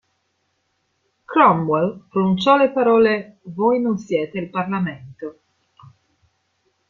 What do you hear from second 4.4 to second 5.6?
Parlamento.